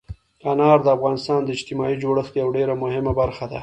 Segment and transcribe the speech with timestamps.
[0.51, 3.59] انار د افغانستان د اجتماعي جوړښت یوه ډېره مهمه برخه ده.